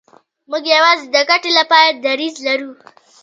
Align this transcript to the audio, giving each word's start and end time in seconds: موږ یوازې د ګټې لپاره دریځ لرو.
موږ 0.49 0.63
یوازې 0.75 1.05
د 1.13 1.15
ګټې 1.29 1.51
لپاره 1.59 1.89
دریځ 2.03 2.35
لرو. 2.47 2.71